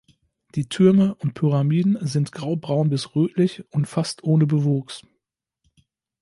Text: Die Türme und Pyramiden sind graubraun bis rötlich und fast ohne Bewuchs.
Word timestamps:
Die 0.55 0.67
Türme 0.67 1.13
und 1.13 1.35
Pyramiden 1.35 1.95
sind 2.07 2.31
graubraun 2.31 2.89
bis 2.89 3.13
rötlich 3.15 3.63
und 3.71 3.85
fast 3.85 4.23
ohne 4.23 4.47
Bewuchs. 4.47 5.03